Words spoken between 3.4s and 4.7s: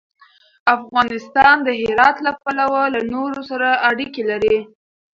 سره اړیکې لري.